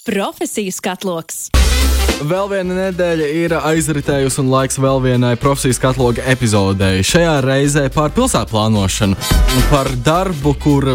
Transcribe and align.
Profesiju 0.00 0.72
skatloks. 0.72 1.50
Vēl 2.24 2.46
viena 2.48 2.76
nedēļa 2.86 3.26
ir 3.36 3.54
aizritējusi, 3.58 4.38
un 4.40 4.48
laiks 4.48 4.78
vēl 4.80 5.02
vienai 5.04 5.34
profesijas 5.36 5.76
kataloga 5.82 6.24
epizodei. 6.32 7.02
Šajā 7.04 7.34
reizē 7.44 7.82
par 7.92 8.14
pilsētu 8.16 8.48
plānošanu, 8.54 9.18
par 9.68 9.92
darbu, 10.00 10.54
kur 10.56 10.94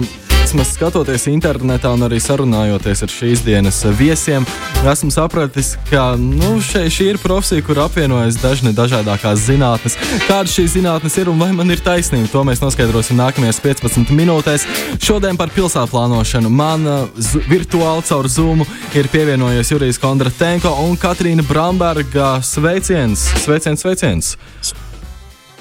vismaz 0.55 0.75
skatoties 0.77 1.25
internetā 1.27 1.89
un 1.91 2.05
arī 2.05 2.15
sarunājoties 2.23 3.01
ar 3.03 3.11
šīs 3.11 3.41
dienas 3.43 3.81
viesiem, 3.99 4.45
esmu 4.87 5.09
sapratis, 5.11 5.73
ka 5.89 6.13
nu, 6.15 6.61
šeit, 6.63 6.93
šī 6.95 7.07
ir 7.11 7.19
profesija, 7.19 7.63
kur 7.65 7.81
apvienojas 7.83 8.37
dažne 8.39 8.71
dažādākās 8.77 9.43
zinātnes. 9.49 9.97
Kādas 10.29 10.55
šīs 10.55 10.77
zinātnes 10.77 11.19
ir 11.19 11.33
un 11.33 11.43
vai 11.43 11.51
man 11.57 11.75
ir 11.75 11.83
taisnība, 11.83 12.31
to 12.31 12.45
mēs 12.47 12.63
noskaidrosim 12.63 13.19
nākamajās 13.19 13.59
15 13.65 14.15
minūtēs. 14.15 14.67
Šodien 15.03 15.35
par 15.35 15.51
pilsētu 15.51 15.91
plānošanu 15.91 16.47
man 16.47 16.87
uh, 16.87 17.29
virtuāli 17.51 18.07
caur 18.07 18.31
Zoom 18.31 18.63
ir 18.95 19.11
pievienojies 19.11 19.75
Jurijs 19.75 19.99
Kondratenko 19.99 20.71
un 20.87 20.95
Katrīna 20.95 21.43
Bramberga. 21.51 22.37
Sveiciens, 22.39 23.27
sveiciens, 23.43 23.83
sveiciens! 23.83 24.37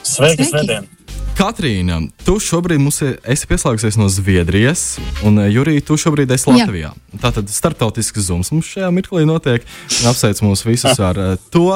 Sveiki, 0.04 0.46
Svētdien! 0.46 0.93
Katrīna, 1.34 1.96
tu 2.22 2.36
šobrīd 2.38 2.78
mums 2.78 3.00
esi 3.02 3.48
pieslēgusies 3.50 3.96
no 3.98 4.06
Zviedrijas, 4.12 5.00
un 5.26 5.40
eh, 5.42 5.48
Jurija, 5.50 5.82
tu 5.82 5.96
šobrīd 5.98 6.30
esi 6.30 6.46
Latvijā. 6.46 6.92
Jā. 6.94 7.18
Tātad 7.24 7.50
starptautisks 7.50 8.22
zums 8.28 8.52
mums 8.54 8.68
šajā 8.70 8.90
mirklī 8.94 9.24
notiek. 9.26 9.66
Apsveic 10.06 10.38
mūs 10.46 10.62
visus 10.66 11.00
ar 11.02 11.18
uh, 11.18 11.32
to. 11.50 11.74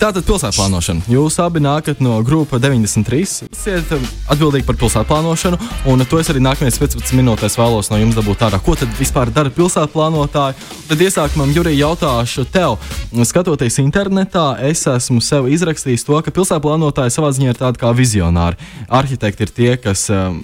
Tātad 0.00 0.24
pilsētu 0.24 0.56
plānošana. 0.56 1.04
Jūs 1.12 1.36
abi 1.44 1.60
nākat 1.64 2.00
no 2.04 2.16
grupa 2.24 2.56
93. 2.62 3.48
Esat 3.50 3.92
eh, 3.92 4.06
atbildīgi 4.32 4.64
par 4.68 4.78
pilsētu 4.80 5.08
plānošanu, 5.10 5.60
un 5.92 6.06
to 6.08 6.20
es 6.22 6.32
arī 6.32 6.40
nākamajās 6.44 6.80
15 6.80 7.12
minūtēs 7.20 7.58
vēlos 7.60 7.92
no 7.92 8.00
jums 8.00 8.16
dabūt 8.16 8.46
ārā. 8.48 8.62
Ko 8.64 8.76
tad 8.80 8.92
vispār 8.96 9.32
dara 9.36 9.52
pilsētu 9.52 9.92
plānotāji? 9.98 10.56
Tad 10.88 11.04
iesākumam, 11.04 11.52
Jurija, 11.52 11.90
jautāšu 11.90 12.46
tev. 12.52 12.78
Skatoties 13.24 13.76
internetā, 13.84 14.54
es 14.64 14.86
esmu 14.88 15.20
sev 15.24 15.52
izrakstījis 15.52 16.08
to, 16.08 16.16
ka 16.24 16.32
pilsētu 16.34 16.64
plānotāji 16.64 17.12
savā 17.14 17.32
ziņā 17.36 17.52
ir 17.52 17.60
tādi 17.60 17.84
kā 17.84 17.92
vizionāri 17.96 18.60
arhitekti 18.94 19.44
ir 19.46 19.52
tie, 19.54 19.70
kas 19.80 20.06
um, 20.12 20.40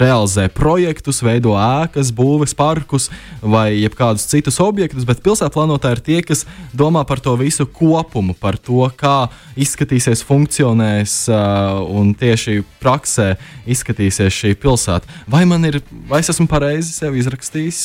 realizē 0.00 0.46
projektus, 0.52 1.20
veido 1.24 1.54
ēkas, 1.58 2.12
būves 2.16 2.54
parkus 2.56 3.08
vai 3.42 3.74
kādus 3.96 4.26
citus 4.30 4.60
objektus, 4.62 5.06
bet 5.08 5.22
pilsētu 5.24 5.54
plānotāji 5.56 5.98
ir 5.98 6.02
tie, 6.06 6.18
kas 6.26 6.46
domā 6.76 7.04
par 7.08 7.20
to 7.22 7.34
visu 7.40 7.66
kopumu, 7.66 8.34
par 8.38 8.58
to, 8.58 8.86
kā 8.96 9.28
izskatīsies, 9.60 10.24
funkcionēs 10.26 11.16
uh, 11.32 11.80
un 12.00 12.14
tieši 12.18 12.60
praksē 12.82 13.34
izskatīsies 13.70 14.38
šī 14.42 14.54
pilsēta. 14.60 15.20
Vai 15.30 15.44
man 15.48 15.66
ir, 15.68 15.80
vai 16.10 16.22
es 16.24 16.32
esmu 16.32 16.48
pareizi 16.50 16.94
sev 16.96 17.18
izrakstījis 17.20 17.82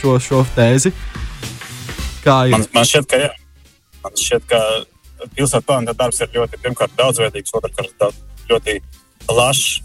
šo, 0.00 0.16
šo 0.22 0.44
tēzi? 0.56 0.94
Kā 2.24 2.44
ir? 2.48 2.56
Man, 2.56 2.70
man 2.74 2.88
šķiet, 2.88 3.10
ka 3.10 3.20
jā. 3.26 3.34
Man 4.04 4.16
šķiet, 4.16 4.48
ka 4.48 4.62
pilsētu 5.34 5.66
plānota 5.66 5.98
darbs 5.98 6.22
ir 6.22 6.32
ļoti, 6.34 6.60
pirmkārt, 6.62 6.94
daudzveidīgs, 6.98 7.54
otrkārt, 7.58 8.08
ļoti 8.48 8.78
plašs, 9.28 9.82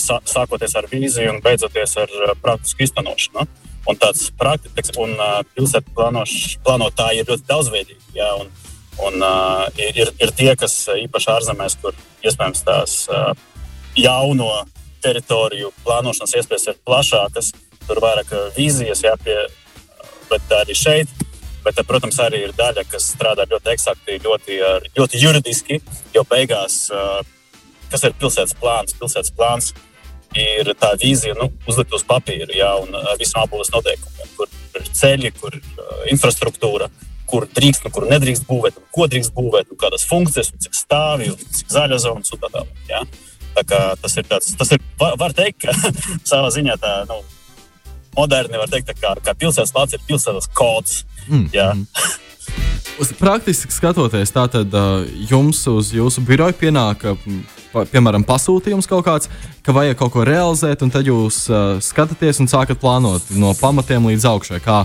sākoties 0.00 0.74
ar 0.78 0.88
vīziju 0.90 1.36
un 1.36 1.40
beidzoties 1.44 1.96
ar 2.02 2.34
praktisku 2.42 2.86
īstenošanu. 2.86 3.46
Un 3.90 3.98
tāds 3.98 4.28
praktiski, 4.38 4.94
un 5.02 5.16
pilsētu 5.56 5.90
plānotāji 5.96 7.22
ir 7.22 7.32
ļoti 7.32 7.48
daudzveidīgi. 7.48 8.12
Jā, 8.14 8.28
un, 8.38 8.52
un 9.08 9.24
ir, 9.82 10.12
ir 10.22 10.34
tie, 10.38 10.52
kas 10.58 10.76
īpaši 10.94 11.32
ārzemēs, 11.34 11.76
kur 11.82 11.96
iespējams 12.22 12.62
tās 12.68 12.94
jauno 13.98 14.52
teritoriju 15.02 15.72
plānošanas 15.82 16.36
iespējas 16.38 16.70
ir 16.70 16.78
plašākas, 16.86 17.50
tur 17.88 17.98
vairāk 18.04 18.30
vīzijas 18.56 19.02
jāpie, 19.02 19.36
bet 20.30 20.56
arī 20.62 20.78
šeit. 20.78 21.10
Bet, 21.62 21.78
protams, 21.86 22.16
arī 22.18 22.40
ir 22.48 22.54
daļa, 22.58 22.82
kas 22.90 23.12
strādā 23.12 23.44
ļoti 23.46 23.70
eksakti, 23.70 24.16
ļoti, 24.24 24.56
ļoti 24.96 25.18
juridiski, 25.22 25.76
jo 26.10 26.24
beigās 26.26 26.88
uh, 26.90 27.20
kas 27.92 28.04
ir 28.08 28.16
pilsētas 28.18 28.56
plāns. 28.58 28.96
Pilsētas 28.98 29.34
plāns 29.36 29.72
ir 30.38 30.72
tā 30.80 30.92
vīzija, 31.00 31.36
nu, 31.38 31.50
uzlikt 31.68 31.94
uz 31.96 32.04
papīra, 32.08 32.50
jā, 32.56 32.70
un 32.82 32.94
ar 32.96 33.18
visiem 33.20 33.42
apgūves 33.44 33.72
noteikumiem, 33.74 34.30
kur 34.36 34.48
ir 34.78 34.86
ceļi, 35.00 35.32
kur 35.38 35.56
ir 35.58 35.66
infrastruktūra, 36.12 36.88
kur 37.28 37.46
drīkst, 37.48 37.84
nu, 37.86 37.92
kur 37.94 38.08
nedrīkst 38.10 38.46
būvēt, 38.48 38.80
un 38.80 38.88
ko 38.94 39.08
drīkst 39.12 39.34
būvēt, 39.36 39.70
un 39.72 39.80
kādas 39.80 40.06
funkcijas, 40.08 40.52
un 40.52 40.64
cik 40.64 40.76
stāvju, 40.76 41.36
un 41.36 41.54
cik 41.60 41.70
zaļa 41.72 42.00
zonas 42.02 42.34
un 42.34 42.42
tā 42.42 42.50
tālāk. 42.56 43.14
Tā 43.52 43.64
kā 43.68 43.80
tas 44.00 44.16
ir 44.16 44.26
tāds, 44.28 44.52
tas 44.56 44.72
ir, 44.72 44.82
var, 45.00 45.36
teikt, 45.36 45.66
ka 45.66 45.92
savā 46.32 46.48
ziņā 46.54 46.78
tā, 46.80 46.92
nu, 47.10 47.20
moderni 48.16 48.60
var 48.60 48.72
teikt, 48.72 48.94
kā, 49.00 49.14
kā 49.20 49.36
pilsētas 49.36 49.74
plāns 49.74 49.96
ir 49.96 50.04
pilsētas 50.08 50.48
kods. 50.56 51.02
Mm. 51.28 51.48
Jā. 51.52 51.72
Mm. 51.76 51.88
Praktiski 53.22 53.72
skatoties, 53.72 54.32
tātad 54.34 54.72
jums 55.30 55.60
uz 55.70 55.92
jūsu 55.96 56.22
biroju 56.26 56.56
pienāk, 56.60 57.06
piemēram, 57.72 58.24
pasūtījums 58.28 58.88
kaut 58.90 59.04
kāds, 59.06 59.30
ka 59.64 59.74
vajag 59.76 59.98
kaut 60.00 60.14
ko 60.14 60.24
realizēt, 60.28 60.84
un 60.84 60.92
tad 60.92 61.08
jūs 61.08 61.44
uh, 61.50 61.76
skatāties 61.82 62.42
un 62.42 62.50
sākat 62.50 62.80
plānot 62.82 63.30
no 63.36 63.52
pamatiem 63.58 64.10
līdz 64.12 64.28
augšai, 64.32 64.60
kā, 64.64 64.82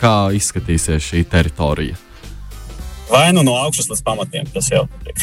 kā 0.00 0.18
izskatīsies 0.38 1.10
šī 1.10 1.24
teritorija. 1.28 1.98
Vai 3.08 3.32
nu 3.32 3.40
no 3.42 3.54
augšas 3.56 3.88
līdz 3.88 4.02
pamatiem, 4.04 4.48
tas 4.52 4.68
jau 4.68 4.82
ir. 5.08 5.14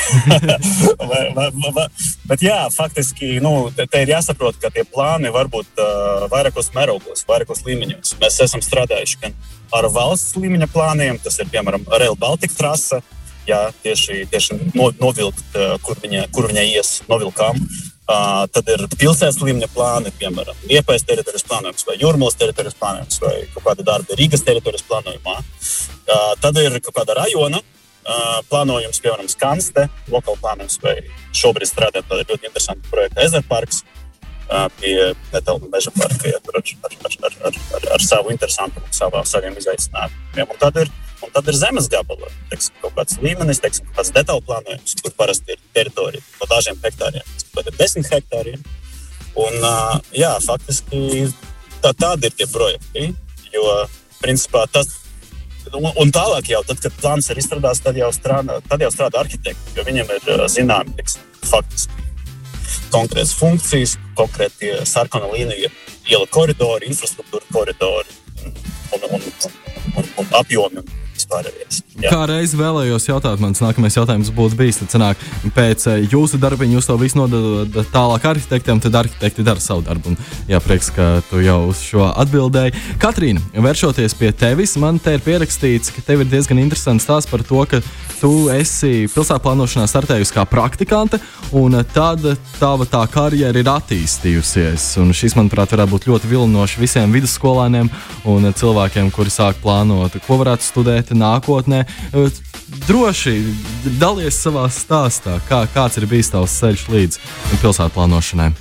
Bet, 2.29 2.41
jā, 2.41 2.57
faktiski 2.73 3.37
nu, 3.45 3.69
te, 3.75 3.85
te 3.85 4.01
ir 4.01 4.09
jāsaprot, 4.15 4.57
ka 4.61 4.71
tie 4.73 4.81
plāni 4.89 5.29
var 5.33 5.49
būt 5.53 5.81
uh, 5.81 6.25
vairākos 6.31 6.71
mērogos, 6.73 7.21
vairākos 7.29 7.61
līmeņos. 7.67 8.15
Mēs 8.21 8.39
esam 8.47 8.63
strādājuši 8.65 9.21
gan 9.21 9.37
ar 9.75 9.89
valsts 9.93 10.33
līmeņa 10.39 10.69
plāniem, 10.73 11.21
tas 11.21 11.37
ir 11.41 11.51
piemēram 11.53 11.85
Rail 11.93 12.17
Baltica 12.17 12.57
trase, 12.57 13.03
jā, 13.49 13.59
tieši, 13.83 14.23
tieši 14.31 14.59
no, 14.75 14.91
novilkt, 15.01 15.45
uh, 15.55 15.75
kur 15.85 15.99
viņa, 16.03 16.27
kur 16.35 16.49
viņa 16.51 16.65
ies, 16.75 16.95
novilkām. 17.09 17.59
Uh, 18.05 18.43
tad 18.53 18.67
ir 18.69 18.83
pilsētas 18.99 19.39
līmeņa 19.41 19.71
plāni, 19.73 20.11
piemēram, 20.19 20.57
Liepais 20.69 21.07
teritorijas 21.09 21.45
plānojums, 21.47 21.87
vai 21.87 21.95
Jūrmālas 21.97 22.37
teritorijas 22.37 22.77
plānojums, 22.77 23.21
vai 23.23 23.37
kaut 23.55 23.65
kāda 23.65 23.85
darba 23.87 24.17
Rīgas 24.19 24.45
teritorijas 24.45 24.85
plānojumā. 24.85 25.39
Uh, 25.39 26.35
tad 26.41 26.61
ir 26.61 26.77
kaut 26.85 26.99
kāda 26.99 27.17
rajona 27.23 27.63
Uh, 28.05 28.37
plānojums, 28.51 28.99
piemēram, 29.01 29.25
Skanste, 29.25 29.87
lokāla 30.13 30.37
plānojums, 30.37 30.75
vai 30.83 30.99
šobrīd 31.33 31.71
strādājot 31.71 32.05
pie 32.05 32.19
ļoti 32.19 32.45
interesanta 32.51 32.91
projekta 32.91 33.23
Ezerparks, 33.23 33.79
uh, 34.45 34.67
pie 34.77 34.91
Metāla 35.31 35.69
meža 35.73 35.89
parka, 35.95 36.29
ja, 36.29 36.37
ar, 36.37 36.59
ar, 36.61 36.93
ar, 37.09 37.39
ar, 37.49 37.57
ar, 37.79 37.87
ar 37.95 38.05
savu 38.05 38.29
interesantumu, 38.35 38.85
savā, 38.93 39.23
saviem 39.25 39.57
izaicinājumiem. 39.57 40.45
Un 40.45 40.61
tad 40.61 40.77
ir, 40.83 40.93
un 41.23 41.31
tad 41.35 41.47
ir 41.51 41.57
zemes 41.59 41.87
gabala, 41.91 42.31
teiksim, 42.51 42.75
kaut 42.81 42.95
kāds 42.97 43.19
līmenis, 43.23 43.61
teiksim, 43.63 43.87
kaut 43.89 44.01
kāds 44.01 44.13
detaļu 44.15 44.43
plānojums, 44.47 44.97
kur 45.01 45.15
parasti 45.19 45.55
ir 45.55 45.61
teritorija 45.77 46.23
no 46.41 46.49
dažiem 46.51 46.81
hektāriem, 46.83 47.31
pat 47.55 47.71
ir 47.71 47.79
desmit 47.79 48.11
hektāriem. 48.11 48.67
Un, 49.35 49.57
uh, 49.59 49.95
jā, 50.15 50.31
faktiski 50.43 51.25
tā, 51.83 51.91
tādi 51.91 52.29
ir 52.29 52.37
tie 52.39 52.47
projekti, 52.51 53.09
jo 53.55 53.65
principā 54.21 54.67
tas 54.71 55.01
Un, 55.73 55.87
un 55.97 56.11
tālāk, 56.13 56.51
jau 56.53 56.59
tad, 56.61 56.77
kad 56.77 56.93
plāns 57.01 57.25
ir 57.33 57.39
izstrādāts, 57.41 57.81
tad 57.81 57.97
jau 57.97 58.11
strādā, 58.13 58.59
tad 58.69 58.83
jau 58.85 58.89
strādā 58.93 59.23
arhitekti, 59.23 59.73
jo 59.73 59.85
viņiem 59.87 60.11
ir 60.13 60.43
zināmi 60.53 60.93
faktiski 61.41 62.05
konkrētas 62.93 63.33
funkcijas, 63.39 63.95
konkrēti 64.17 64.71
sarkana 64.87 65.31
līnija, 65.33 65.71
iela 66.11 66.27
koridori, 66.31 66.91
infrastruktūra 66.91 67.49
koridori 67.51 68.13
un, 68.45 68.53
un, 68.93 69.09
un, 69.17 69.25
un, 69.97 70.09
un 70.21 70.31
apjomi 70.39 70.85
vispārējais. 71.25 71.81
Jā. 71.95 72.11
Kā 72.11 72.25
reiz 72.29 72.53
vēlējos 72.57 73.07
jautāt, 73.07 73.39
mans 73.39 73.61
nākamais 73.63 73.95
jautājums 73.95 74.31
būtu 74.35 74.57
bijis, 74.59 74.81
tad 74.81 74.93
sanāk, 74.93 75.21
pēc 75.55 75.87
eh, 75.87 76.05
jūsu 76.11 76.39
darba 76.41 76.67
jūs 76.67 76.87
to 76.89 76.97
visu 76.99 77.19
nododat 77.19 77.87
tālāk 77.93 78.25
arhitektiem, 78.29 78.81
tad 78.83 78.97
arhitekti 78.99 79.45
dara 79.45 79.63
savu 79.63 79.83
darbu. 79.85 80.13
Un, 80.13 80.19
jā, 80.49 80.59
prieks, 80.63 80.91
ka 80.95 81.21
tu 81.29 81.41
jau 81.43 81.69
uz 81.69 81.81
šo 81.85 82.09
atbildēji. 82.11 82.75
Katrīna, 83.01 83.43
vēršoties 83.55 84.17
pie 84.19 84.31
tevis, 84.35 84.75
man 84.81 84.99
te 84.99 85.15
ir 85.15 85.23
pierakstīts, 85.25 85.93
ka 85.95 86.03
tev 86.05 86.25
ir 86.25 86.31
diezgan 86.31 86.61
interesants 86.61 87.07
stāsts 87.07 87.31
par 87.31 87.45
to, 87.47 87.63
ka 87.69 87.81
tu 88.19 88.49
esi 88.53 89.07
pilsētu 89.11 89.43
plānošanā 89.45 89.87
startējusi 89.89 90.35
kā 90.35 90.45
praktikante, 90.49 91.19
un 91.55 91.79
tad 91.93 92.23
tava 92.59 92.87
tā 92.89 93.05
karjera 93.11 93.61
ir 93.61 93.71
attīstījusies. 93.71 94.91
Un 95.01 95.15
šis, 95.15 95.37
manuprāt, 95.39 95.73
varētu 95.75 95.95
būt 95.95 96.09
ļoti 96.11 96.31
vilinoši 96.31 96.83
visiem 96.83 97.15
vidusskolēniem 97.15 97.91
un 98.31 98.51
cilvēkiem, 98.51 99.11
kuri 99.15 99.33
sāk 99.33 99.61
plānot, 99.63 100.19
ko 100.27 100.39
varētu 100.41 100.67
studēt 100.67 101.14
nākotnē. 101.17 101.83
Droši 102.85 103.35
dalies 104.01 104.37
savā 104.41 104.67
stāstā, 104.73 105.39
kā, 105.49 105.63
kāds 105.73 105.99
ir 106.01 106.07
bijis 106.09 106.31
tavs 106.33 106.55
ceļš 106.61 106.87
līdz 106.91 107.19
pilsētu 107.61 107.93
plānošanai. 107.95 108.53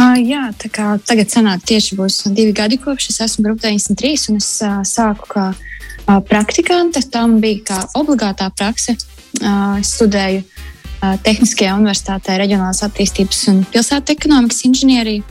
Uh, 0.00 0.16
jā, 0.16 0.46
tā 0.56 0.70
kā 0.72 0.94
tagad 1.04 1.28
sanāk 1.28 1.64
tieši 1.68 1.96
būs 1.98 2.22
divi 2.32 2.54
gadi, 2.56 2.78
kopš 2.80 3.10
es 3.12 3.20
esmu 3.26 3.50
grupā 3.50 3.68
93, 3.68 4.30
un 4.32 4.38
es 4.40 4.48
uh, 4.64 4.78
sāku 4.86 5.28
kā 5.34 5.50
uh, 5.52 6.20
praktikante. 6.24 7.02
Tam 7.12 7.36
bija 7.42 7.66
kā 7.72 7.80
obligātā 8.00 8.48
prakse. 8.56 8.96
Uh, 9.42 9.76
es 9.82 9.92
studēju 9.98 10.40
uh, 10.40 11.18
Tehniskajā 11.26 11.74
universitātē 11.76 12.38
reģionālās 12.40 12.80
attīstības 12.86 13.42
un 13.52 13.60
pilsētu 13.74 14.16
ekonomikas 14.16 14.64
inženieriju. 14.70 15.26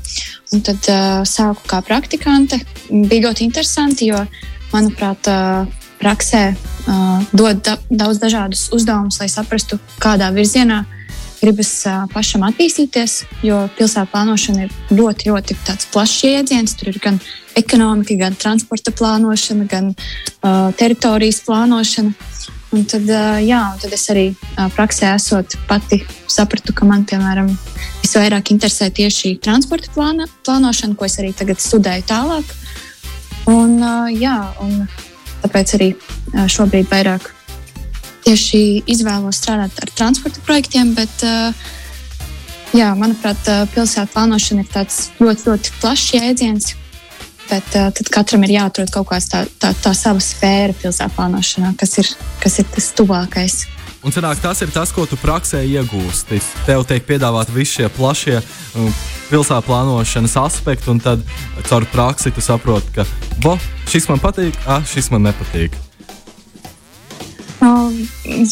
Un 0.53 0.63
tad 0.67 0.91
uh, 0.91 1.25
sāku 1.25 1.65
kā 1.71 1.81
praktikante. 1.89 2.61
Bija 2.91 3.29
ļoti 3.29 3.47
interesanti, 3.49 4.11
jo 4.11 4.21
uh, 4.21 4.47
manuprāt, 4.73 5.29
praksē 5.99 6.43
dod 7.35 7.59
da 7.65 7.75
daudz 7.89 8.21
dažādus 8.21 8.69
uzdevumus, 8.75 9.19
lai 9.19 9.27
saprastu, 9.31 9.79
kādā 9.99 10.29
virzienā 10.35 10.85
gribas 11.39 11.71
pašam 12.13 12.43
attīstīties. 12.47 13.23
Jo 13.45 13.63
pilsētu 13.77 14.11
plānošana 14.13 14.67
ir 14.67 14.73
ļoti, 14.95 15.31
ļoti 15.31 15.57
plašs 15.93 16.23
jēdziens. 16.27 16.75
Tur 16.79 16.91
ir 16.91 16.99
gan 17.03 17.19
ekonomika, 17.59 18.17
gan 18.19 18.37
transporta 18.39 18.93
plānošana, 18.95 19.67
gan 19.69 19.93
uh, 19.93 20.69
teritorijas 20.79 21.41
plānošana. 21.47 22.13
Un 22.75 22.83
tad, 22.85 23.07
uh, 23.09 23.39
jā, 23.41 23.61
un 23.73 23.79
tad 23.81 23.95
es 23.95 24.05
arī 24.13 24.27
uh, 24.35 24.67
praksē 24.75 25.13
esot 25.15 25.55
pati 25.69 26.03
sapratu, 26.29 26.75
ka 26.75 26.85
man, 26.85 27.05
piemēram, 27.09 27.49
visvairāk 28.03 28.51
interesē 28.53 28.91
tieši 28.93 29.39
transporta 29.43 29.89
plāna, 29.95 30.29
plānošana, 30.45 30.97
ko 30.99 31.07
es 31.07 31.17
arī 31.21 31.33
tagad 31.37 31.63
studēju 31.63 32.05
tālāk. 32.11 32.53
Un, 33.47 33.79
jā, 34.13 34.37
un 34.61 34.83
tāpēc 35.43 35.75
arī 35.77 35.89
šobrīd 36.51 36.89
vairāk 36.91 37.29
tieši 38.25 38.83
izvēlos 38.91 39.39
strādāt 39.39 39.79
ar 39.81 39.93
transporta 39.95 40.43
projektiem, 40.45 40.91
bet 40.97 41.23
jā, 42.75 42.91
manuprāt, 42.99 43.47
pilsētu 43.73 44.13
plānošana 44.13 44.65
ir 44.65 44.69
tāds 44.73 45.07
ļoti, 45.21 45.47
ļoti 45.47 45.73
plašs 45.79 46.13
jēdziens, 46.17 46.73
Bet 47.49 47.65
tad 47.73 48.09
katram 48.13 48.43
ir 48.45 48.53
jāatrod 48.59 48.91
kaut 48.93 49.07
kāda 49.09 49.25
tā, 49.25 49.39
tā, 49.57 49.71
tā 49.81 49.91
sava 49.97 50.21
sfēra 50.21 50.75
pilsētā 50.77 51.09
plānošanā, 51.15 51.73
kas 51.79 51.97
ir, 51.97 52.09
kas 52.43 52.59
ir 52.61 52.67
tas 52.75 52.91
tuvākais. 52.93 53.63
Un 54.05 54.13
cenāk, 54.15 54.37
tas 54.43 54.61
ir 54.61 54.69
tas, 54.71 54.93
ko 54.95 55.07
tu 55.09 55.17
praksē 55.19 55.63
iegūsti. 55.65 56.37
Tev 56.67 56.85
tiek 56.87 57.07
piedāvāti 57.07 57.55
visi 57.55 57.79
šie 57.79 57.89
plašie 57.97 58.37
pilsētas 59.29 59.67
plānošanas 59.67 60.37
aspekti, 60.41 60.89
un 60.93 61.01
tad 61.03 61.23
caur 61.69 61.85
praksi 61.93 62.33
tu 62.35 62.43
saproti, 62.43 62.93
ka 62.95 63.05
bo, 63.43 63.57
šis 63.89 64.09
man 64.11 64.21
patīk, 64.23 64.57
ah, 64.67 64.83
šis 64.85 65.11
man 65.13 65.27
nepatīk. 65.29 65.77
Um, 67.59 67.91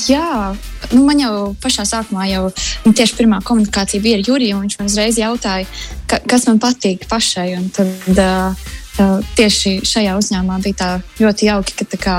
jā, 0.03 0.51
nu, 0.91 1.03
man 1.07 1.21
jau 1.21 1.33
pašā 1.63 1.85
sākumā, 1.87 2.25
jau 2.27 2.49
nu, 2.83 2.91
tieši 2.91 3.15
pirmā 3.21 3.39
komunikācija 3.45 4.03
bija 4.03 4.19
ar 4.19 4.25
Juriju. 4.27 4.59
Viņš 4.65 4.75
man 4.81 4.89
uzreiz 4.91 5.19
jautāja, 5.21 5.67
ka, 6.11 6.19
kas 6.27 6.47
man 6.49 6.59
patīk 6.59 7.07
pašai. 7.07 7.53
Tad, 7.75 8.19
uh, 8.19 9.21
tieši 9.37 9.77
šajā 9.87 10.17
uzņēmumā 10.19 10.59
bija 10.65 10.79
tā 10.81 10.89
ļoti 11.23 11.47
jauki, 11.47 11.77
ka 11.79 12.01
kā, 12.03 12.17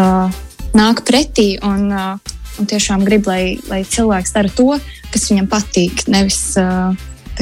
uh, 0.00 0.40
nāk 0.72 1.04
pretī 1.04 1.52
un, 1.68 1.90
uh, 1.92 2.39
un 2.60 2.68
tiešām 2.68 3.04
grib, 3.08 3.26
lai, 3.30 3.58
lai 3.70 3.82
cilvēks 3.88 4.36
dara 4.36 4.52
to, 4.54 4.76
kas 5.10 5.26
viņam 5.32 5.48
patīk, 5.50 6.04
nevis 6.12 6.42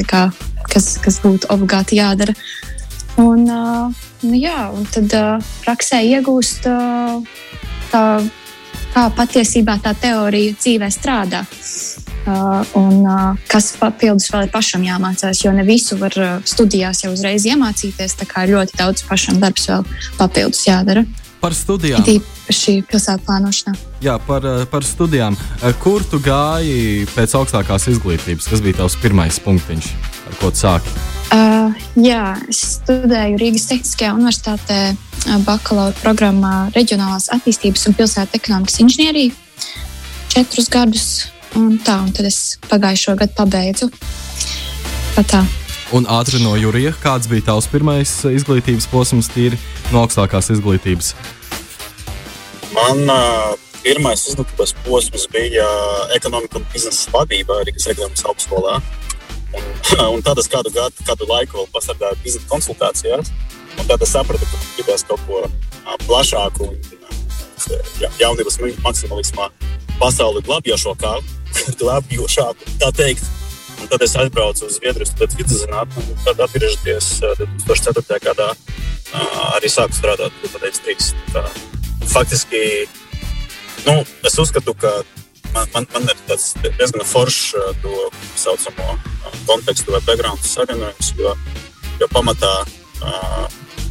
kā, 0.07 0.23
kas, 0.71 0.93
kas 1.03 1.19
būtu 1.23 1.51
obligāti 1.53 1.99
jādara. 1.99 2.35
Un, 3.19 3.43
nu, 3.45 4.35
jā, 4.39 4.69
un 4.71 4.87
tad 4.87 5.11
praksē 5.65 5.99
iegūst 6.07 6.69
tā, 7.91 8.03
kā 8.93 9.05
patiesībā 9.17 9.79
tā 9.83 9.93
teorija 9.97 10.55
dzīvē 10.55 10.89
strādā. 10.93 11.43
Uh, 12.27 12.59
un 12.75 13.05
uh, 13.07 13.37
kas 13.47 13.71
papildus 13.79 14.27
vēl 14.33 14.45
ir 14.45 14.51
pašam 14.51 14.83
jāmācās, 14.83 15.39
jo 15.39 15.53
ne 15.55 15.63
visu 15.65 15.95
var 15.97 16.13
uh, 16.19 16.33
studijās 16.45 17.05
jau 17.05 17.13
uzreiz 17.15 17.45
iemācīties. 17.47 18.17
Tā 18.19 18.27
kā 18.27 18.43
ļoti 18.49 18.75
daudz 18.77 19.05
pašam 19.07 19.39
darbs 19.39 19.69
vēl 19.71 19.87
papildus 20.19 20.65
jādara. 20.67 21.05
Par 21.39 21.55
studijām. 21.55 22.03
Šī 22.51 22.81
pilsēta 22.83 23.23
plānošanā. 23.23 23.77
Jā, 24.03 24.17
par, 24.27 24.43
par 24.67 24.83
studijām. 24.83 25.37
Kur 25.79 26.03
tu 26.03 26.19
gāji 26.19 27.07
pēc 27.13 27.37
augstākās 27.39 27.87
izglītības? 27.93 28.49
Kas 28.51 28.63
bija 28.65 28.81
tavs 28.81 28.97
pirmais 28.99 29.39
punktiņš, 29.45 29.89
ar 30.27 30.37
ko 30.41 30.51
sāki? 30.51 30.91
Uh, 31.31 31.71
jā, 31.95 32.35
es 32.51 32.59
studēju 32.81 33.39
Rīgas 33.39 33.69
Tehniskajā 33.71 34.11
universitātē 34.17 34.81
bakalaura 35.47 35.95
programmā 36.03 36.53
Reģionālās 36.75 37.31
attīstības 37.31 37.87
un 37.87 37.95
pilsētu 37.95 38.41
ekonomikas 38.41 38.79
inženieriju. 38.83 39.35
Četrus 40.29 40.67
gadus 40.73 41.09
Un 41.57 41.79
tā, 41.81 41.97
un 42.05 42.11
tad 42.13 42.27
es 42.29 42.59
pagājušo 42.69 43.15
gadu 43.19 43.33
pabeidzu. 43.37 43.89
Tā. 45.19 45.41
Un 45.95 46.05
ātri 46.05 46.39
no 46.43 46.53
Jurija, 46.59 46.93
kāds 47.01 47.27
bija 47.27 47.47
tavs 47.49 47.67
pirmais 47.71 48.11
izglītības 48.29 48.85
posms, 48.91 49.31
tīri 49.33 49.57
no 49.89 50.03
augstākās 50.03 50.51
izglītības? 50.53 51.15
Man 52.75 53.09
uh, 53.09 53.55
pirmais 53.81 54.27
izglītības 54.29 54.75
posms 54.85 55.25
bija 55.33 55.65
ekonomika 56.15 56.61
un 56.61 56.67
biznesa 56.73 57.09
vadība 57.15 57.57
Rīgas 57.65 57.89
Reģionas 57.89 58.25
augstskolā. 58.29 58.77
Un, 59.49 59.65
un 60.13 60.21
tad 60.21 60.37
es 60.37 60.47
kādu, 60.51 60.69
gadu, 60.75 61.07
kādu 61.07 61.25
laiku 61.31 61.57
vēl 61.57 61.71
pastrādāju 61.73 62.21
biznesa 62.23 62.51
konsultācijās. 62.53 63.33
Un 63.79 63.89
tad 63.89 64.05
es 64.05 64.13
sapratu, 64.13 64.45
ka 64.45 64.61
gribēs 64.77 65.07
kaut 65.09 65.25
ko 65.25 65.41
plašāku 66.05 66.69
un 66.69 66.77
ja, 67.99 68.11
jaunības 68.21 68.59
maksimalismā 68.85 69.49
pasauli 69.99 70.45
glābjošo 70.45 70.95
glābjošāku, 71.79 72.73
tā 72.81 72.91
teikt. 72.95 73.27
Un 73.79 73.87
tad 73.87 74.01
es 74.03 74.15
aizbraucu 74.19 74.65
uz 74.67 74.75
Zviedriju, 74.75 75.07
studēt 75.07 75.37
viduszinātni, 75.39 76.03
un 76.11 76.17
tad 76.25 76.41
atgriežoties 76.43 77.07
2004. 77.63 78.19
gadā 78.25 78.49
arī 79.55 79.71
sāku 79.71 79.95
strādāt 79.95 80.35
pie 80.41 80.71
trīs. 80.83 81.13
Faktiski, 82.09 82.61
nu, 83.85 84.01
es 84.27 84.35
uzskatu, 84.41 84.75
ka 84.75 84.91
man, 85.53 85.69
man, 85.73 85.87
man 85.93 86.11
ir 86.11 86.19
tāds 86.27 86.51
diezgan 86.65 87.05
foršs 87.07 87.55
to 87.83 87.95
saucamo 88.35 88.97
kontekstu 89.47 89.95
vai 89.95 90.03
background 90.05 90.43
savienojums, 90.43 91.13
jo, 91.17 91.33
jo 92.01 92.11
pamatā 92.13 92.53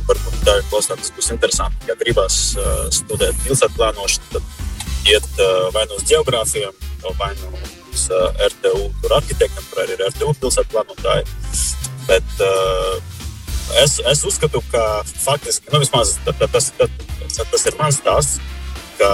varbūt 0.08 0.40
tā 0.44 0.58
ir 0.58 0.68
klausāties, 0.70 1.12
būs 1.16 1.32
interesanti. 1.34 1.88
Ja 1.88 1.96
gribas 2.00 2.38
studēt 2.94 3.40
pilsētu 3.44 3.76
plānošanu, 3.76 4.36
tad 4.36 5.08
iet 5.08 5.28
uh, 5.40 5.68
vai 5.74 5.84
nu 5.88 5.98
uz 5.98 6.04
geogrāfiem, 6.08 6.72
vai 7.18 7.30
nu 7.42 7.52
uz 7.92 8.08
uh, 8.10 8.46
RTU 8.48 8.88
arhitektam, 9.16 9.64
kur 9.70 9.82
arī 9.84 9.96
ir 9.96 10.04
RTU 10.10 10.32
pilsētu 10.40 10.74
plānotāji. 10.74 11.24
Bet 12.08 12.42
uh, 12.44 12.98
es, 13.82 13.98
es 14.12 14.24
uzskatu, 14.28 14.62
ka 14.72 14.84
faktiski 15.06 15.72
nu, 15.72 15.82
vismaz 15.82 16.16
tā, 16.26 16.34
tā, 16.40 16.50
tas, 16.52 16.70
tā, 16.78 16.88
tas 17.38 17.66
ir 17.68 17.78
mans 17.80 18.00
stāsts, 18.00 18.42
ka, 19.00 19.10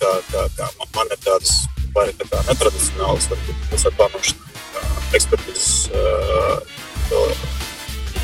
ka, 0.00 0.14
ka, 0.30 0.46
ka 0.58 0.70
man 0.96 1.12
ir 1.12 1.20
tādas 1.24 1.64
vairāk 1.94 2.24
tā 2.30 2.42
netradicionālas 2.48 3.30
pilsētu 3.70 3.96
plānošanas 4.00 5.14
ekspertīzes. 5.14 5.74
Uh, 5.94 6.74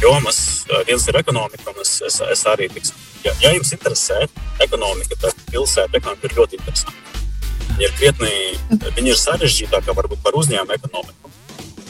jomas. 0.01 0.65
Viens 0.87 1.07
ir 1.09 1.17
ekonomika, 1.17 1.71
un 1.71 1.83
es, 1.83 2.01
es, 2.07 2.21
es 2.33 2.45
arī 2.49 2.69
tiksim, 2.73 2.97
ja, 3.25 3.35
ja 3.43 3.53
jums 3.55 3.73
interesē 3.77 4.23
ekonomika, 4.65 5.19
tad 5.21 5.37
pilsēta 5.51 5.99
ekonomika 5.99 6.31
ir 6.31 6.37
ļoti 6.39 6.61
interesanta. 6.61 7.10
Ir 7.81 7.93
krietni, 7.97 8.33
viņa 8.97 9.13
ir 9.13 9.19
sarežģītāka 9.19 9.95
varbūt 9.97 10.21
par 10.25 10.37
uzņēmumu 10.37 10.77
ekonomiku. 10.77 11.33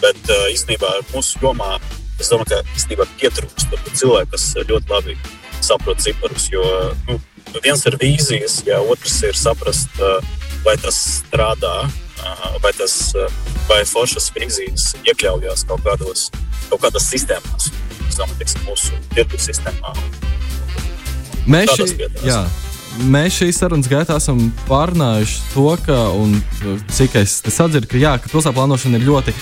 Bet 0.01 0.21
uh, 0.31 0.47
īstenībā 0.53 0.91
mūsu 1.11 1.41
jomā 1.43 1.75
es 2.21 2.31
domāju, 2.31 2.53
ka 2.53 2.77
īstenībā 2.79 3.07
pietrūkst 3.21 3.75
cilvēku, 3.99 4.31
kas 4.37 4.47
ļoti 4.69 4.93
labi 4.93 5.17
saprot 5.65 6.01
ciparus. 6.01 6.47
Jo 6.53 6.63
nu, 7.09 7.19
viens 7.65 7.85
ir 7.91 7.99
vīzijas, 8.01 8.61
ja 8.69 8.81
otrs 8.81 9.19
ir 9.27 9.37
saprast, 9.37 9.93
uh, 9.99 10.23
vai 10.65 10.77
tas 10.81 10.97
strādā, 11.19 11.75
uh, 11.89 12.47
vai 12.63 12.73
tas 12.79 12.97
vai 13.69 13.83
foršas 13.89 14.31
vīzijas 14.37 14.93
iekļaujas 15.05 15.67
kaut, 15.69 15.85
kādos, 15.87 16.29
kaut 16.71 16.87
kādās 16.87 17.11
sistēmās. 17.13 17.73
Es 18.09 18.19
domāju, 18.19 18.47
ka 18.47 18.67
mūsu 18.69 19.05
tirgus 19.15 19.51
sistēmā 19.51 19.95
Mēs, 21.51 21.73
šī, 21.75 22.09
jā, 22.27 22.41
mēs 23.11 23.39
šīs 23.41 23.59
sarunas 23.61 23.89
gaitā 23.91 24.17
esam 24.19 24.41
pārnājuši 24.69 25.41
to, 25.53 25.67
ka, 25.85 25.99
un, 26.17 26.37
cik 26.93 27.17
es 27.21 27.37
sadzirdu, 27.43 27.89
ka, 27.91 27.99
jā, 28.01 28.15
ka 28.21 28.31
pilsētas 28.33 28.57
plānošana 28.57 29.01
ir 29.01 29.07
ļoti 29.07 29.35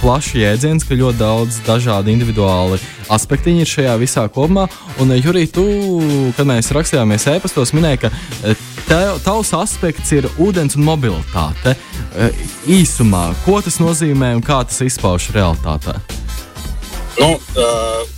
plašs 0.00 0.32
jēdziens, 0.40 0.86
ka 0.86 0.98
ļoti 0.98 1.20
daudz 1.20 1.60
dažādu 1.66 2.12
individuāli 2.12 2.80
aspekti 3.12 3.54
ir 3.60 3.70
šajā 3.70 3.94
visā 4.00 4.26
kopumā. 4.32 4.66
Un, 5.02 5.14
Jurī, 5.20 5.46
tu, 5.50 5.66
kad 6.36 6.48
mēs 6.48 6.72
rakstījāmies 6.74 7.28
e-pastos, 7.36 7.74
minēji, 7.76 8.02
ka 8.06 8.12
tev, 8.88 9.20
tavs 9.24 9.54
aspekts 9.56 10.12
ir 10.16 10.28
ūdens 10.42 10.78
un 10.78 10.86
mobilitāte. 10.88 11.76
Īsumā, 12.70 13.28
ko 13.44 13.60
tas 13.64 13.80
nozīmē 13.82 14.34
un 14.38 14.44
kā 14.44 14.62
tas 14.66 14.82
izpaužas 14.86 15.34
realitātē? 15.36 15.98
Nu, 17.16 17.32
uh 17.56 18.15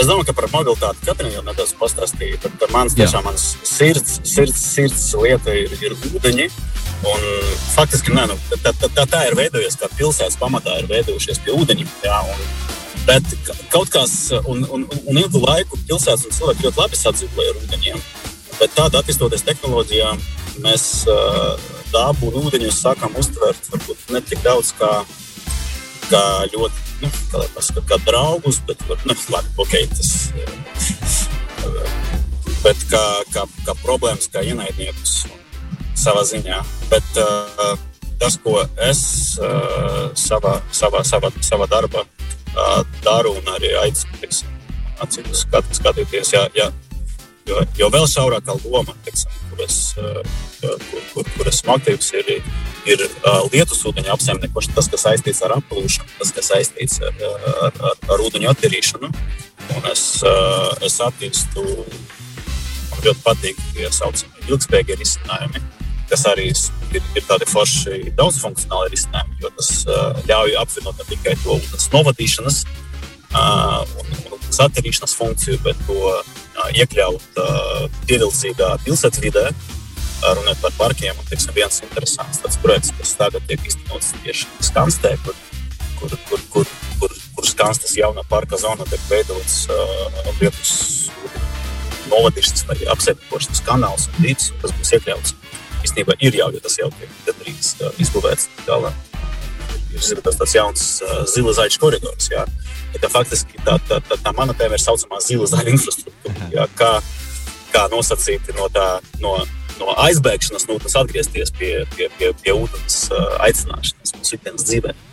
Es 0.00 0.08
domāju, 0.08 0.30
ka 0.30 0.32
par 0.32 0.46
mobilitāti 0.48 1.04
Katrīna 1.04 1.34
jau 1.34 1.42
nedaudz 1.44 1.74
pastāstīja. 1.76 2.38
Par, 2.40 2.52
par 2.62 2.70
manas 2.72 2.94
tiešām 2.96 3.26
manas 3.26 3.42
sirds, 3.68 4.14
sirds, 4.24 4.62
sirds 4.72 5.02
lieta 5.20 5.52
ir, 5.52 5.74
ir 5.84 5.92
ūdeņi. 6.08 6.46
Un, 7.10 7.26
faktiski 7.74 8.14
nē, 8.16 8.24
nu, 8.30 8.36
tā, 8.64 8.72
tā, 8.80 8.88
tā, 8.96 9.04
tā 9.04 9.20
ir 9.28 9.36
veidojusies, 9.36 9.76
kā 9.80 9.90
pilsētas 9.98 10.38
pamatā 10.40 10.78
ir 10.80 10.88
veidojušies 10.88 11.42
pie 11.44 11.52
ūdeņiem. 11.52 11.92
Jā, 12.06 12.16
un, 12.32 12.40
bet 13.04 13.28
kaut 13.72 13.92
kas, 13.92 14.14
un, 14.40 14.64
un, 14.72 14.88
un 14.88 15.20
ilgu 15.20 15.44
laiku 15.44 15.76
pilsētas 15.84 16.24
un 16.30 16.36
cilvēki 16.38 16.68
ļoti 16.68 16.80
labi 16.80 17.00
sadzīvoja 17.02 17.52
ar 17.52 17.60
ūdeņiem. 17.66 18.00
Bet 18.56 18.76
tādā 18.76 19.04
attīstoties 19.04 19.44
tehnoloģijām, 19.50 20.24
mēs 20.64 20.86
uh, 21.12 21.60
dabu 21.92 22.32
un 22.32 22.48
ūdeņus 22.48 22.80
sākām 22.86 23.20
uztvert 23.20 23.68
varbūt 23.72 24.12
ne 24.16 24.24
tik 24.24 24.40
daudz 24.48 24.72
kā, 24.80 25.02
kā 26.10 26.22
ļoti 26.52 27.04
nu, 27.04 27.10
kā, 27.32 27.44
pasaka, 27.54 27.84
kā 27.92 28.00
draugus, 28.06 28.60
bet 28.68 28.82
nu, 29.08 29.16
labi, 29.32 29.52
okay, 29.62 29.86
tas, 29.94 30.10
bet 32.64 32.82
kā, 32.90 33.04
kā, 33.34 33.46
kā 33.66 33.76
problēmas, 33.84 34.28
kā 34.32 34.44
ienaidniekus 34.46 35.24
savā 36.00 36.24
ziņā. 36.28 36.60
Bet, 36.90 37.20
uh, 37.20 37.76
tas, 38.20 38.36
ko 38.42 38.58
es 38.88 39.02
uh, 39.40 40.10
savā, 40.18 40.58
savā, 40.76 41.04
savā, 41.06 41.32
savā 41.44 41.68
darbā 41.70 42.04
uh, 42.04 42.80
daru 43.04 43.36
un 43.38 43.52
arī 43.56 43.72
aicinu 43.84 44.20
citus 45.10 45.44
skat, 45.46 45.64
skatīties, 45.72 46.34
ja, 46.34 46.44
ja, 46.56 46.68
jo, 47.50 47.62
jo 47.78 47.88
vēl 47.92 48.06
šaurākā 48.10 48.56
loma, 48.64 48.94
teiksim, 49.06 49.32
kur, 49.50 49.62
es, 49.64 49.78
uh, 50.00 50.20
kur, 50.62 51.02
kur, 51.14 51.30
kur 51.36 51.50
esmu 51.50 51.74
aktīvs, 51.76 52.12
ir, 52.20 52.30
ir 52.88 53.04
uh, 53.06 53.42
lietus 53.52 53.82
ūdeņa 53.90 54.14
apsaimniekošana, 54.16 54.76
tas, 54.78 54.90
kas 54.92 55.06
saistīts 55.08 55.42
ar 55.46 55.56
applūšanu, 55.58 56.14
tas, 56.20 56.32
kas 56.36 56.52
saistīts 56.52 57.00
ar, 57.06 57.18
ar, 57.66 57.82
ar, 57.90 57.98
ar 58.14 58.24
ūdeņu 58.28 58.50
attīrīšanu. 58.52 59.12
Un 59.76 59.90
es, 59.90 60.04
uh, 60.26 60.70
es 60.86 60.96
attīstu, 61.04 61.66
man 62.90 63.04
ļoti 63.06 63.26
patīk 63.26 63.60
tie 63.74 63.90
saucamie 63.94 64.48
ilgspējīgi 64.48 65.02
risinājumi 65.02 65.66
kas 66.10 66.24
arī 66.26 66.48
ir, 66.50 67.04
ir 67.14 67.26
tādi 67.28 67.46
forši 67.46 68.10
daudzfunkcionāli 68.18 68.90
risinājumi, 68.96 69.36
jo 69.44 69.50
tas 69.54 69.68
uh, 69.86 70.16
ļauj 70.26 70.56
apvienot 70.58 70.98
ne 70.98 71.06
tikai 71.06 71.36
to 71.44 71.54
novadīšanas 71.94 72.64
uh, 72.66 73.84
un, 74.00 74.10
un 74.34 74.48
satirīšanas 74.50 75.14
funkciju, 75.20 75.60
bet 75.62 75.78
to 75.86 76.16
iekļaut 76.76 77.40
uh, 77.40 77.84
pievilcīgā 78.08 78.70
pilsētas 78.84 79.22
vidē. 79.24 79.46
Uh, 79.50 80.34
runājot 80.36 80.64
par 80.64 80.76
parkiem, 80.78 81.16
un 81.16 81.28
teiksim, 81.28 81.54
viens 81.56 81.80
interesants 81.86 82.60
projekts, 82.60 82.92
kas 82.98 83.14
tagad 83.18 83.46
tiek 83.48 83.62
īstenots 83.66 84.12
tieši 84.24 84.48
Skanstē, 84.68 85.14
kur, 85.24 85.38
kur, 86.00 86.16
kur, 86.28 86.44
kur, 86.54 86.72
kur, 87.00 87.16
kur 87.36 87.48
Skanstas 87.48 87.96
jaunā 87.96 88.24
parka 88.28 88.60
zona 88.60 88.86
tiek 88.90 89.02
veidots 89.08 89.62
uh, 89.72 90.34
Lietuvas 90.40 91.10
novadīšanas 92.10 92.66
vai 92.68 92.80
apsaimniekošanas 92.94 93.62
kanāls 93.66 94.08
un 94.10 94.26
dīts, 94.26 94.50
kas 94.62 94.74
būs 94.76 94.96
iekļauts 94.98 95.36
īstenībā 95.86 96.18
ir 96.20 96.36
jau, 96.36 96.50
jo 96.54 96.60
tas 96.64 96.76
jau 96.80 96.90
tiek 96.98 97.22
gandrīz 97.28 97.74
izbūvēts 98.02 98.50
galā. 98.66 98.92
Ir 99.90 100.20
tas 100.24 100.38
tāds 100.38 100.54
jauns 100.54 100.84
uh, 101.04 101.22
zila 101.30 101.54
zaļš 101.56 101.78
koridors. 101.82 102.30
Jā. 102.32 102.44
Ja 102.94 103.02
tā 103.02 103.10
faktiski 103.12 103.58
tā, 103.66 103.76
tā, 103.88 104.00
tā, 104.06 104.18
tā 104.22 104.32
mana 104.36 104.54
tēma 104.56 104.78
ir 104.78 104.82
saucamā 104.82 105.20
zila 105.24 105.48
zaļa 105.50 105.74
infrastruktūra. 105.74 106.50
Jā, 106.54 106.66
kā, 106.78 106.92
kā 107.74 107.86
nosacīti 107.92 108.54
no, 108.58 108.68
tā, 108.74 108.86
no, 109.22 109.36
no 109.80 109.94
aizbēgšanas 110.06 110.66
no 110.68 110.78
ūdens 110.78 110.98
atgriezties 111.00 111.54
pie, 111.58 111.74
pie, 111.96 112.10
pie, 112.18 112.32
pie 112.42 112.56
ūdens 112.56 113.02
uh, 113.10 113.38
aicināšanas 113.46 114.16
mūsu 114.18 114.38
ikdienas 114.38 114.66
dzīvēm. 114.70 115.06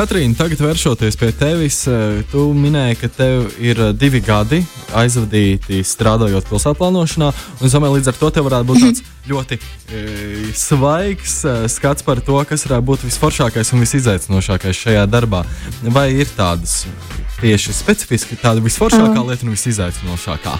Katrīna, 0.00 0.32
tagad 0.32 0.62
vēršoties 0.64 1.18
pie 1.20 1.28
tevis, 1.36 1.82
eh, 1.84 2.22
tu 2.32 2.46
minēji, 2.56 2.96
ka 3.02 3.08
tev 3.12 3.50
ir 3.60 3.76
eh, 3.84 3.90
divi 3.92 4.22
gadi 4.24 4.62
aizvadīti 4.96 5.82
strādājot 5.84 6.46
pilsētplānošanā. 6.48 7.28
Es 7.60 7.74
domāju, 7.76 7.98
līdz 7.98 8.08
ar 8.08 8.16
to 8.16 8.30
tev 8.32 8.46
varētu 8.48 8.68
būt 8.70 8.80
tāds 8.80 9.02
ļoti 9.28 9.58
e, 9.60 10.04
svaigs 10.56 11.34
skats 11.74 12.06
par 12.06 12.22
to, 12.24 12.38
kas 12.48 12.64
varētu 12.64 12.86
būt 12.88 13.04
visforšākais 13.10 13.74
un 13.76 13.84
visizaicinošākais 13.84 14.80
šajā 14.86 15.04
darbā. 15.04 15.42
Vai 15.92 16.06
ir 16.16 16.32
tādas 16.32 16.86
tieši 17.42 17.76
specifiski 17.76 18.40
tāda 18.40 18.64
visforšākā 18.64 19.20
uh. 19.20 19.28
lieta 19.28 19.44
un 19.44 19.52
visizaicinošākā? 19.52 20.56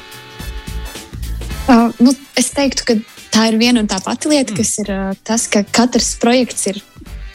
Uh, 1.64 1.88
nu, 2.04 2.12
es 2.36 2.52
teiktu, 2.52 2.84
ka 2.84 3.00
tā 3.32 3.48
ir 3.54 3.58
viena 3.62 3.80
un 3.80 3.88
tā 3.88 4.04
pati 4.04 4.28
lieta, 4.28 4.52
mm. 4.52 4.60
kas 4.60 4.76
ir 4.84 4.92
uh, 4.92 5.10
tas, 5.24 5.48
ka 5.48 5.64
katrs 5.64 6.12
projekts 6.20 6.68
ir 6.74 6.84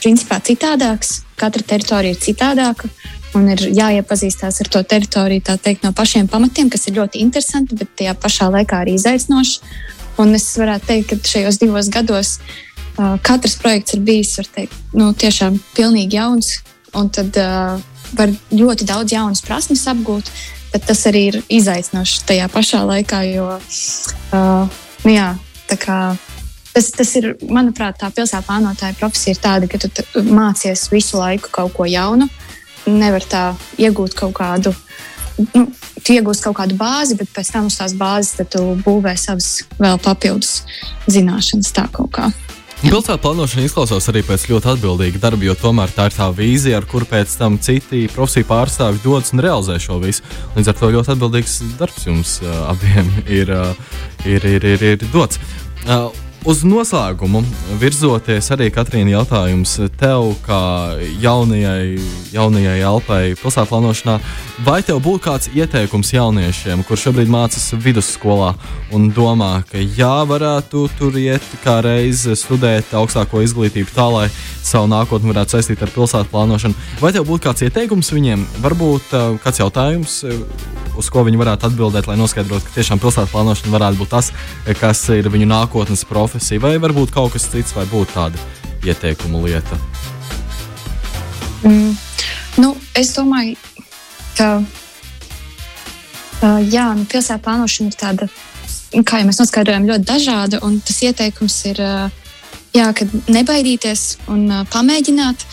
principā 0.06 0.38
citādāks. 0.44 1.24
Katra 1.40 1.66
teritorija 1.66 2.14
ir 2.14 2.22
citādāka. 2.22 2.90
Un 3.36 3.50
ir 3.52 3.60
jāiepazīstās 3.76 4.62
ar 4.64 4.70
to 4.72 4.80
teritoriju 4.88 5.44
teikt, 5.60 5.84
no 5.84 5.92
pašiem 5.92 6.30
pamatiem, 6.32 6.70
kas 6.72 6.88
ir 6.88 6.96
ļoti 7.02 7.20
interesanti, 7.26 7.76
bet 7.76 7.92
tajā 8.00 8.14
pašā 8.22 8.48
laikā 8.54 8.86
arī 8.86 8.94
izaicinoši. 8.96 9.74
Un 10.24 10.32
es 10.38 10.46
varētu 10.56 10.88
teikt, 10.88 11.10
ka 11.10 11.32
šajos 11.34 11.60
divos 11.60 11.90
gados 11.92 12.38
uh, 12.38 13.18
katrs 13.26 13.58
projekts 13.60 13.98
ir 13.98 14.06
bijis 14.08 14.38
teikt, 14.56 14.78
nu, 14.96 15.10
tiešām 15.12 15.58
pilnīgi 15.76 16.16
jauns. 16.16 16.54
Un 16.96 17.10
tad 17.12 17.36
uh, 17.42 17.76
var 18.16 18.32
ļoti 18.56 18.88
daudz 18.88 19.12
jaunas 19.12 19.44
prasmes 19.44 19.84
apgūt, 19.92 20.32
bet 20.72 20.88
tas 20.88 21.04
arī 21.10 21.26
ir 21.34 21.42
izaicinoši 21.52 22.24
tajā 22.30 22.48
pašā 22.54 22.86
laikā. 22.88 23.20
Jo, 23.34 23.50
uh, 23.60 24.80
nu, 25.04 25.12
jā, 25.12 25.34
tā 25.68 25.80
kā 25.82 26.00
tas, 26.76 26.92
tas 26.92 27.16
ir, 27.20 27.32
manuprāt, 27.48 27.98
tā 28.02 28.12
pilsētas 28.12 28.48
plānotāja 28.48 28.98
profesija 29.00 29.36
ir 29.36 29.42
tāda, 29.44 29.70
ka 29.72 29.80
tu 29.80 30.26
mācies 30.28 30.90
visu 30.92 31.20
laiku 31.22 31.52
kaut 31.56 31.76
ko 31.78 31.88
jaunu. 31.90 32.28
Nevar 32.86 33.24
tā 33.26 33.46
iegūt 33.82 34.14
kaut 34.20 34.36
kādu, 34.38 34.76
nu, 35.56 35.66
tu 36.04 36.14
iegūsi 36.14 36.44
kaut 36.46 36.60
kādu 36.60 36.78
bāzi, 36.78 37.18
bet 37.18 37.32
pēc 37.34 37.54
tam 37.56 37.72
uz 37.72 37.80
tās 37.80 37.96
bāzes 37.98 38.44
tu 38.52 38.66
būvē 38.86 39.16
savas 39.18 39.64
vēl 39.80 39.98
papildus 40.04 40.60
zināšanas 41.10 41.74
tā 41.76 41.88
kaut 41.96 42.12
kā. 42.20 42.30
Pilsētas 42.86 43.22
plānošana 43.24 43.66
izklausās 43.66 44.06
arī 44.12 44.22
pēc 44.28 44.44
ļoti 44.52 44.70
atbildīga 44.76 45.22
darba, 45.24 45.48
jo 45.48 45.56
tomēr 45.58 45.90
tā 45.96 46.10
ir 46.10 46.14
tā 46.14 46.28
vīzija, 46.36 46.78
ar 46.78 46.86
kuru 46.92 47.08
pēc 47.10 47.32
tam 47.40 47.56
citi 47.64 48.04
profesiju 48.14 48.46
pārstāvji 48.52 49.02
dodas 49.02 49.32
un 49.34 49.42
realizē 49.42 49.80
šo 49.82 49.98
visu. 50.04 50.22
Līdz 50.58 50.70
ar 50.70 50.78
to 50.78 50.92
ļoti 50.94 51.14
atbildīgs 51.16 51.56
darbs 51.80 52.06
jums 52.06 52.36
uh, 52.44 52.68
abiem 52.70 53.10
ir, 53.40 53.50
uh, 53.56 53.74
ir, 54.28 54.46
ir, 54.46 54.70
ir, 54.76 54.86
ir 54.92 55.08
dots. 55.16 55.42
Uh, 55.88 56.12
Uz 56.46 56.60
noslēgumu 56.62 57.40
virzoties 57.82 58.52
arī 58.54 58.68
Katrīna 58.70 59.16
jautājums 59.16 59.72
tev, 59.98 60.28
kā 60.46 60.60
jaunajai, 61.24 61.96
jaunajai 62.36 62.76
elpai 62.86 63.22
pilsētā 63.40 63.64
plānošanā, 63.72 64.20
vai 64.68 64.76
tev 64.86 65.00
būtu 65.02 65.24
kāds 65.26 65.50
ieteikums 65.58 66.14
jauniešiem, 66.14 66.84
kurš 66.86 67.08
šobrīd 67.08 67.34
mācās 67.34 67.66
vidusskolā 67.82 68.52
un 68.94 69.10
domā, 69.18 69.64
ka 69.72 69.82
jā, 69.82 70.14
varētu 70.30 70.86
tur 71.00 71.18
iet 71.18 71.50
kā 71.66 71.80
reizi 71.82 72.38
studēt 72.38 72.94
augstāko 72.94 73.42
izglītību 73.42 73.98
tā, 73.98 74.06
lai 74.14 74.28
savu 74.62 74.92
nākotni 74.94 75.34
varētu 75.34 75.58
saistīt 75.58 75.82
ar 75.82 75.98
pilsētu 75.98 76.30
plānošanu. 76.30 76.78
Vai 77.02 77.16
tev 77.18 77.26
būtu 77.26 77.50
kāds 77.50 77.66
ieteikums 77.66 78.14
viņiem, 78.14 78.46
varbūt 78.62 79.18
uh, 79.18 79.32
kāds 79.42 79.66
jautājums, 79.66 80.22
uz 81.00 81.10
ko 81.12 81.24
viņi 81.28 81.40
varētu 81.42 81.70
atbildēt, 81.70 82.08
lai 82.10 82.18
noskaidrotu, 82.20 82.66
ka 82.68 82.76
tiešām 82.78 83.02
pilsētu 83.04 83.32
plānošana 83.34 83.74
varētu 83.74 84.02
būt 84.02 84.12
tas, 84.14 84.32
kas 84.80 85.04
ir 85.16 85.30
viņu 85.32 85.48
nākotnes 85.50 86.06
profesija, 86.08 86.64
vai 86.64 86.76
varbūt 86.82 87.14
kaut 87.16 87.36
kas 87.36 87.48
cits, 87.52 87.76
vai 87.78 87.86
būtu 87.92 88.16
tāda 88.16 88.42
ieteikuma 88.86 89.42
lieta? 89.46 89.80
Mm, 91.66 91.96
nu, 92.62 92.74
es 92.96 93.14
domāju, 93.16 93.56
ka 94.38 94.50
uh, 94.62 96.60
jā, 96.62 96.90
nu, 96.98 97.08
pilsētu 97.10 97.44
plānošana 97.46 97.92
ir 97.92 97.98
tāda, 98.00 98.30
kā 99.02 99.22
jau 99.22 99.30
mēs 99.30 99.42
noskaidrojam, 99.42 99.88
ļoti 99.90 100.08
dažāda. 100.12 100.62
Un 100.68 100.78
tas 100.86 101.02
ieteikums 101.08 101.58
ir, 101.72 101.82
uh, 101.82 102.46
jā, 102.76 102.92
nebaidīties 103.32 104.06
un 104.32 104.46
uh, 104.52 104.68
pamēģināt. 104.74 105.48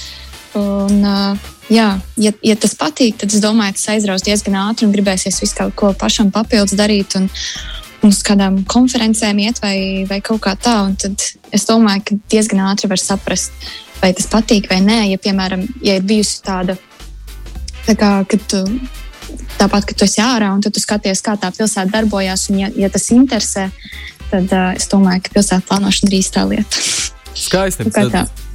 Un, 0.61 1.01
uh, 1.01 1.52
jā, 1.73 1.89
ja, 2.21 2.33
ja 2.45 2.57
tas 2.61 2.75
patīk, 2.79 3.19
tad 3.21 3.33
es 3.33 3.43
domāju, 3.43 3.77
tas 3.79 3.93
aizraus 3.95 4.25
diezgan 4.27 4.59
ātri 4.69 4.89
un 4.89 4.95
gribēsies 4.95 5.41
visu 5.43 5.59
kaut 5.59 5.77
ko 5.79 5.93
pašam 5.99 6.33
papildus 6.35 6.77
darīt. 6.79 7.17
Un, 7.19 7.29
un 8.03 8.11
uz 8.11 8.21
kādām 8.27 8.63
konferencēm 8.69 9.41
iet 9.45 9.61
vai, 9.63 9.77
vai 10.11 10.21
kaut 10.25 10.43
kā 10.45 10.57
tā. 10.59 10.77
Tad 11.03 11.27
es 11.55 11.67
domāju, 11.69 12.05
ka 12.09 12.19
diezgan 12.35 12.65
ātri 12.71 12.91
var 12.91 13.01
saprast, 13.01 13.55
vai 14.03 14.13
tas 14.17 14.29
patīk 14.31 14.69
vai 14.71 14.81
nē. 14.85 15.01
Ja, 15.13 15.21
piemēram, 15.23 15.65
ja 15.85 15.97
ir 15.99 16.07
bijusi 16.07 16.43
tāda, 16.47 16.77
tā 17.87 17.97
kā, 17.99 18.13
kad 18.29 18.47
tu, 18.51 18.65
tāpat, 19.61 19.87
ka 19.89 19.97
tu 19.97 20.09
esi 20.09 20.23
ārā 20.25 20.51
un 20.55 20.63
tu 20.65 20.73
skaties, 20.83 21.23
kā 21.25 21.37
tā 21.41 21.53
pilsēta 21.55 21.91
darbojas, 21.95 22.49
un 22.51 22.65
ja, 22.65 22.73
ja 22.77 22.91
tas 22.93 23.09
interesē, 23.15 23.69
tad 24.33 24.51
uh, 24.51 24.71
es 24.77 24.91
domāju, 24.91 25.27
ka 25.27 25.37
pilsētas 25.39 25.69
plānošana 25.71 26.11
ir 26.11 26.21
īstā 26.23 26.47
lieta. 26.49 26.87
Skaisti. 27.33 27.89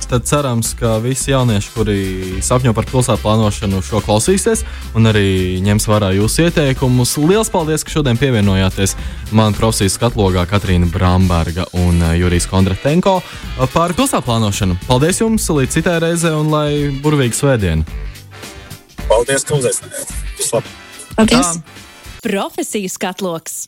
Tad, 0.08 0.24
cerams, 0.24 0.72
ka 0.80 0.98
visi 1.04 1.34
jaunieši, 1.34 1.72
kuri 1.76 1.98
sapņo 2.46 2.72
par 2.72 2.86
pilsētu 2.88 3.20
plānošanu, 3.26 3.82
šo 3.84 4.00
klausīsies 4.06 4.62
un 4.96 5.10
arī 5.10 5.60
ņems 5.66 5.88
vērā 5.92 6.14
jūsu 6.16 6.46
ieteikumus. 6.46 7.18
Lielas 7.20 7.52
paldies, 7.52 7.84
ka 7.84 7.92
šodien 7.92 8.20
pievienojāties 8.22 8.96
man 9.36 9.58
profesijas 9.58 9.98
skatlogā 10.00 10.46
Katrīna 10.48 10.88
Bramberga 10.94 11.68
un 11.84 12.00
eh, 12.00 12.16
Jurijs 12.22 12.48
Kondratenko 12.48 13.18
par 13.74 13.98
pilsētu 14.00 14.24
plānošanu. 14.30 14.80
Paldies 14.88 15.20
jums, 15.20 15.50
līdz 15.60 15.76
citai 15.76 16.00
reizei 16.06 16.32
un 16.32 16.56
lai 16.56 16.70
burvīgi 17.04 17.36
svētdiena! 17.42 17.84
Paldies, 19.12 19.44
ka 19.44 19.60
uzaicinājāt! 19.60 20.72
Paldies! 21.18 21.58
Profesijas 22.24 22.96
skatloks! 22.96 23.66